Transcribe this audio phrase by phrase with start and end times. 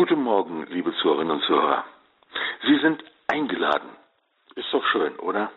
[0.00, 1.84] Guten Morgen, liebe Zuhörerinnen und Zuhörer.
[2.62, 3.90] Sie sind eingeladen.
[4.54, 5.52] Ist doch schön, oder?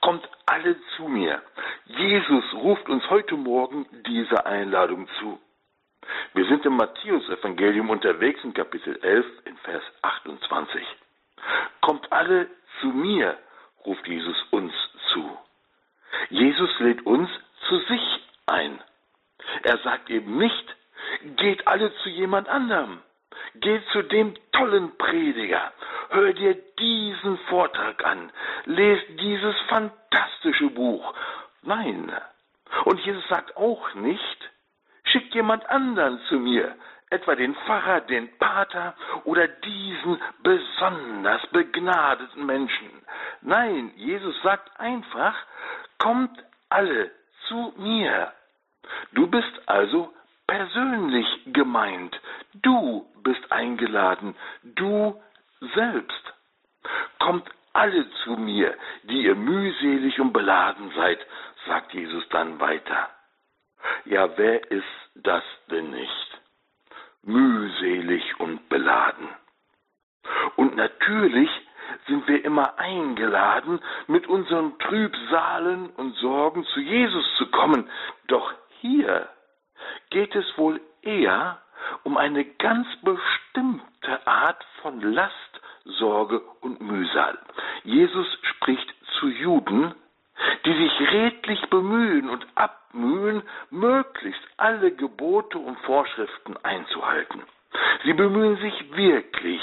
[0.00, 1.40] Kommt alle zu mir.
[1.84, 5.38] Jesus ruft uns heute Morgen diese Einladung zu.
[6.34, 10.82] Wir sind im Matthäus-Evangelium unterwegs in Kapitel 11 in Vers 28.
[11.82, 12.50] Kommt alle
[12.80, 13.38] zu mir,
[13.84, 14.72] ruft Jesus uns
[15.12, 15.38] zu.
[16.30, 17.30] Jesus lädt uns
[17.68, 18.82] zu sich ein.
[19.62, 20.76] Er sagt eben nicht,
[21.36, 23.02] geht alle zu jemand anderem.
[23.56, 25.72] Geht zu dem tollen Prediger.
[26.10, 28.30] Hör dir diesen Vortrag an.
[28.64, 31.14] Lest dieses fantastische Buch.
[31.62, 32.12] Nein.
[32.84, 34.50] Und Jesus sagt auch nicht,
[35.04, 36.74] schickt jemand anderen zu mir,
[37.10, 38.94] etwa den Pfarrer, den Pater
[39.24, 42.90] oder diesen besonders begnadeten Menschen.
[43.42, 45.34] Nein, Jesus sagt einfach,
[45.98, 47.10] kommt alle
[47.48, 48.32] zu mir.
[49.12, 50.12] Du bist also
[50.46, 52.20] persönlich gemeint.
[52.54, 55.20] Du bist eingeladen, du
[55.74, 56.34] selbst.
[57.18, 61.18] Kommt alle zu mir, die ihr mühselig und beladen seid,
[61.66, 63.10] sagt Jesus dann weiter.
[64.04, 66.40] Ja, wer ist das denn nicht?
[67.22, 69.28] Mühselig und beladen.
[70.56, 71.50] Und natürlich
[72.06, 77.90] sind wir immer eingeladen, mit unseren Trübsalen und Sorgen zu Jesus zu kommen.
[78.28, 79.28] Doch hier
[80.10, 81.60] geht es wohl eher
[82.04, 87.38] um eine ganz bestimmte Art von Last, Sorge und Mühsal.
[87.84, 89.94] Jesus spricht zu Juden,
[90.64, 97.42] die sich redlich bemühen und abmühen, möglichst alle Gebote und Vorschriften einzuhalten.
[98.04, 99.60] Sie bemühen sich wirklich,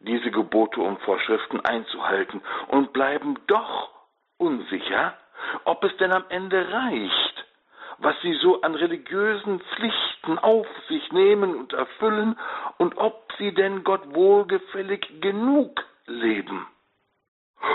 [0.00, 3.90] diese Gebote und Vorschriften einzuhalten und bleiben doch
[4.38, 5.14] unsicher,
[5.64, 7.29] ob es denn am Ende reicht,
[8.00, 12.36] was sie so an religiösen Pflichten auf sich nehmen und erfüllen
[12.78, 16.66] und ob sie denn Gott wohlgefällig genug leben.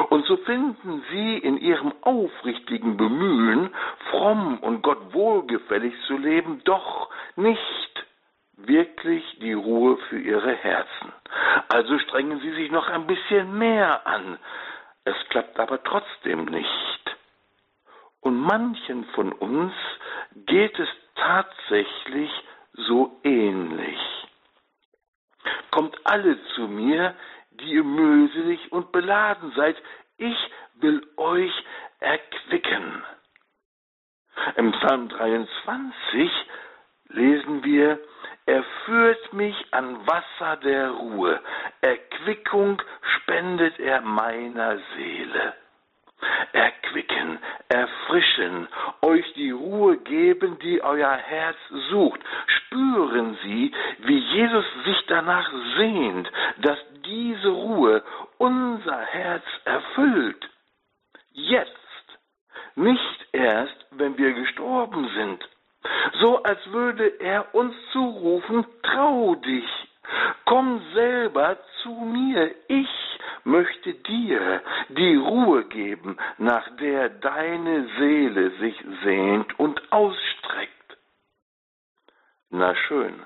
[0.09, 3.69] Und so finden sie in ihrem aufrichtigen Bemühen,
[4.09, 8.05] fromm und Gott wohlgefällig zu leben, doch nicht
[8.57, 11.13] wirklich die Ruhe für ihre Herzen.
[11.69, 14.39] Also strengen sie sich noch ein bisschen mehr an.
[15.03, 16.94] Es klappt aber trotzdem nicht.
[18.25, 19.71] Und manchen von uns
[20.47, 22.31] geht es tatsächlich
[22.73, 23.99] so ähnlich.
[25.69, 27.13] Kommt alle zu mir,
[27.51, 29.77] die ihr mühselig und beladen seid,
[30.17, 30.35] ich
[30.79, 31.53] will euch
[31.99, 33.03] erquicken.
[34.55, 36.31] Im Psalm 23
[37.09, 37.99] lesen wir,
[38.47, 41.39] er führt mich an Wasser der Ruhe,
[41.81, 42.81] Erquickung
[43.17, 45.53] spendet er meiner Seele.
[46.95, 48.67] Erquicken, erfrischen,
[49.01, 51.57] euch die Ruhe geben, die euer Herz
[51.89, 52.21] sucht.
[52.47, 58.01] Spüren Sie, wie Jesus sich danach sehnt, dass diese Ruhe
[58.37, 60.49] unser Herz erfüllt.
[61.33, 61.71] Jetzt,
[62.75, 65.43] nicht erst, wenn wir gestorben sind.
[66.21, 69.67] So als würde er uns zurufen, trau dich,
[70.45, 73.04] komm selber zu mir, ich
[73.45, 80.97] möchte dir die Ruhe geben, nach der deine Seele sich sehnt und ausstreckt.
[82.49, 83.25] Na schön,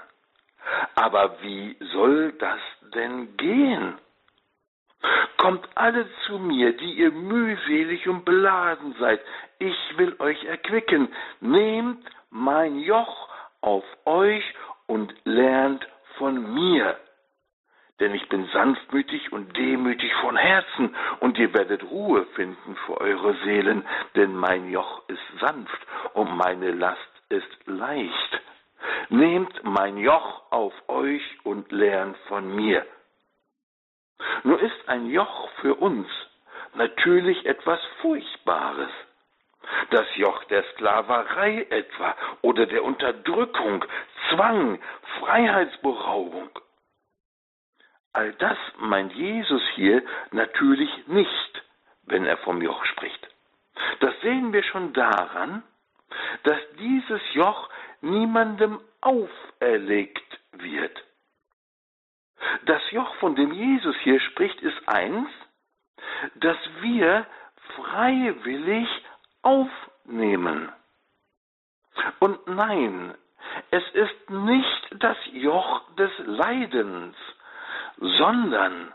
[0.96, 2.60] aber wie soll das
[2.94, 3.98] denn gehen?
[5.38, 9.22] Kommt alle zu mir, die ihr mühselig und beladen seid,
[9.58, 11.08] ich will euch erquicken,
[11.40, 13.30] nehmt mein Joch
[13.62, 14.44] auf euch
[14.88, 15.88] und lernt
[16.18, 16.98] von mir
[18.00, 23.36] denn ich bin sanftmütig und demütig von Herzen, und ihr werdet Ruhe finden für eure
[23.44, 25.80] Seelen, denn mein Joch ist sanft
[26.14, 27.00] und meine Last
[27.30, 28.42] ist leicht.
[29.10, 32.86] Nehmt mein Joch auf euch und lernt von mir.
[34.44, 36.08] Nur ist ein Joch für uns
[36.76, 38.90] natürlich etwas Furchtbares.
[39.92, 43.86] Das Joch der Sklaverei etwa oder der Unterdrückung,
[44.30, 44.80] Zwang,
[45.20, 46.50] Freiheitsberaubung.
[48.14, 51.64] All das meint Jesus hier natürlich nicht,
[52.04, 53.28] wenn er vom Joch spricht.
[54.00, 55.64] Das sehen wir schon daran,
[56.44, 57.70] dass dieses Joch
[58.02, 61.04] niemandem auferlegt wird.
[62.66, 65.30] Das Joch, von dem Jesus hier spricht, ist eins,
[66.36, 67.26] das wir
[67.76, 68.88] freiwillig
[69.42, 70.72] aufnehmen.
[72.20, 73.14] Und nein,
[73.72, 77.16] es ist nicht das Joch des Leidens,
[78.00, 78.94] sondern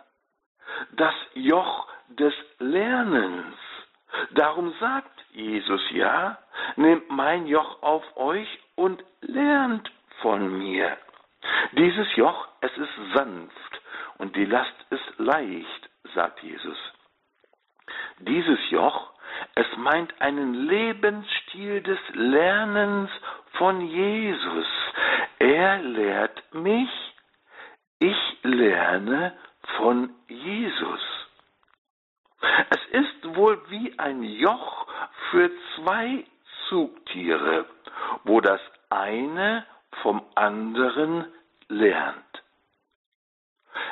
[0.93, 3.57] das Joch des Lernens.
[4.33, 6.39] Darum sagt Jesus ja,
[6.77, 9.91] nehmt mein Joch auf euch und lernt
[10.23, 10.97] von mir.
[11.73, 13.81] Dieses Joch, es ist sanft
[14.19, 16.79] und die Last ist leicht, sagt Jesus.
[18.21, 19.13] Dieses Joch,
[19.57, 23.11] es meint einen Lebensstil des Lernens
[23.59, 24.67] von Jesus.
[25.39, 27.04] Er lehrt mich, ich
[28.55, 29.33] lerne
[29.77, 31.01] von Jesus.
[32.71, 34.87] Es ist wohl wie ein Joch
[35.31, 36.25] für zwei
[36.69, 37.67] Zugtiere,
[38.25, 38.61] wo das
[38.91, 39.67] eine
[40.03, 41.27] vom anderen
[41.69, 42.17] lernt.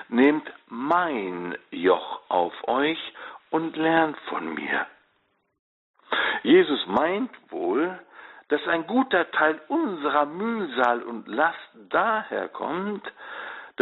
[0.08, 2.98] Nehmt mein Joch auf euch
[3.50, 4.86] und lernt von mir.
[6.42, 7.98] Jesus meint wohl,
[8.48, 13.02] dass ein guter Teil unserer Mühsal und Last daher kommt,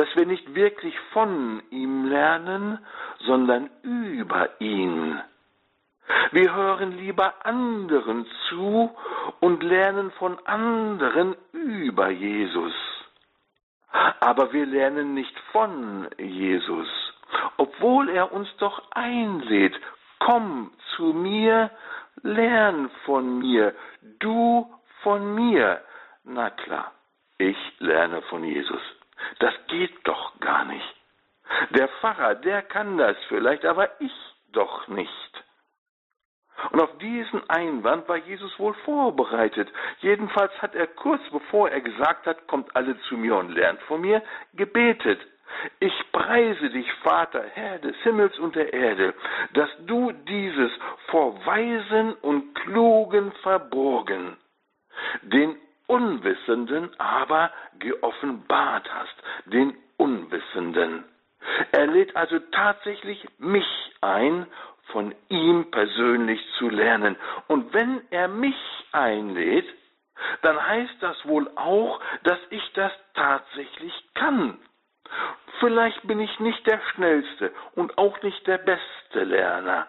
[0.01, 2.79] dass wir nicht wirklich von ihm lernen,
[3.19, 5.21] sondern über ihn.
[6.33, 8.97] Wir hören lieber anderen zu
[9.41, 12.73] und lernen von anderen über Jesus.
[14.21, 16.89] Aber wir lernen nicht von Jesus,
[17.59, 19.79] obwohl er uns doch einlädt,
[20.19, 21.71] komm zu mir,
[22.23, 23.75] lern von mir,
[24.19, 24.67] du
[25.03, 25.83] von mir.
[26.25, 26.93] Na klar,
[27.37, 28.81] ich lerne von Jesus.
[29.39, 30.97] Das geht doch gar nicht.
[31.71, 34.13] Der Pfarrer, der kann das vielleicht, aber ich
[34.53, 35.45] doch nicht.
[36.73, 39.69] Und auf diesen Einwand war Jesus wohl vorbereitet.
[40.01, 44.01] Jedenfalls hat er kurz bevor er gesagt hat, kommt alle zu mir und lernt von
[44.01, 44.23] mir,
[44.55, 45.21] gebetet.
[45.81, 49.15] Ich preise dich, Vater, Herr des Himmels und der Erde,
[49.55, 50.71] dass du dieses
[51.09, 54.37] vor Weisen und Klugen verborgen,
[55.23, 55.57] den
[55.91, 57.51] Unwissenden aber
[57.81, 59.17] geoffenbart hast,
[59.47, 61.05] den Unwissenden.
[61.73, 63.67] Er lädt also tatsächlich mich
[64.01, 64.47] ein,
[64.93, 67.17] von ihm persönlich zu lernen.
[67.49, 68.57] Und wenn er mich
[68.93, 69.67] einlädt,
[70.43, 74.59] dann heißt das wohl auch, dass ich das tatsächlich kann.
[75.59, 79.89] Vielleicht bin ich nicht der schnellste und auch nicht der beste Lerner,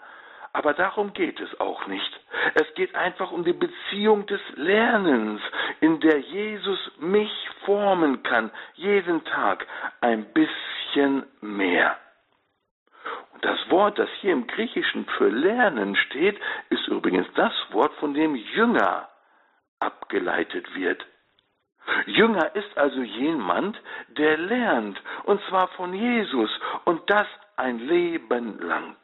[0.53, 2.19] aber darum geht es auch nicht.
[2.55, 5.41] Es geht einfach um die Beziehung des Lernens,
[5.79, 7.31] in der Jesus mich
[7.65, 9.65] formen kann, jeden Tag
[10.01, 11.97] ein bisschen mehr.
[13.33, 16.39] Und das Wort, das hier im Griechischen für Lernen steht,
[16.69, 19.09] ist übrigens das Wort, von dem Jünger
[19.79, 21.05] abgeleitet wird.
[22.05, 26.51] Jünger ist also jemand, der lernt, und zwar von Jesus,
[26.85, 28.95] und das ein Leben lang.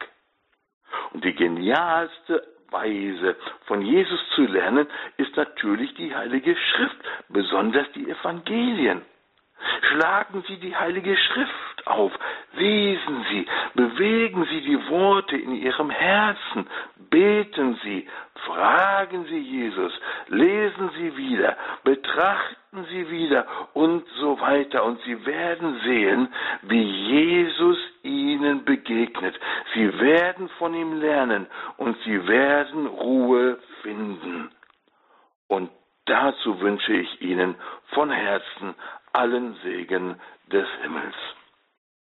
[1.12, 6.96] Und die genialste Weise von Jesus zu lernen ist natürlich die Heilige Schrift,
[7.28, 9.02] besonders die Evangelien.
[9.90, 12.12] Schlagen Sie die Heilige Schrift auf,
[12.54, 16.66] lesen Sie, bewegen Sie die Worte in Ihrem Herzen,
[17.10, 18.06] beten Sie,
[18.46, 19.92] fragen Sie Jesus,
[20.28, 24.84] lesen Sie wieder, betrachten Sie wieder und so weiter.
[24.84, 26.28] Und Sie werden sehen,
[26.62, 26.82] wie
[28.88, 29.38] begegnet.
[29.74, 31.46] Sie werden von ihm lernen
[31.76, 34.50] und Sie werden Ruhe finden.
[35.46, 35.70] Und
[36.06, 37.54] dazu wünsche ich Ihnen
[37.88, 38.74] von Herzen
[39.12, 40.20] allen Segen
[40.50, 41.14] des Himmels.